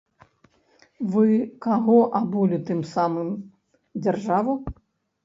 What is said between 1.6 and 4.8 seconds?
каго абулі тым самым, дзяржаву?